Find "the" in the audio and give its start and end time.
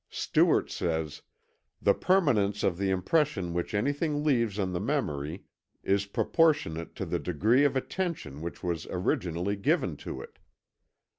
1.79-1.93, 2.79-2.89, 4.73-4.79, 7.05-7.19